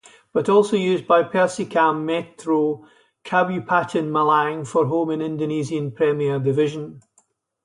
But 0.33 0.49
also 0.49 0.75
used 0.75 1.05
by 1.05 1.21
Persekam 1.21 2.05
Metro 2.07 2.83
Kabupaten 3.23 4.09
Malang 4.09 4.65
for 4.67 4.87
home 4.87 5.11
in 5.11 5.21
Indonesian 5.21 5.91
Premier 5.91 6.39
Division. 6.39 7.01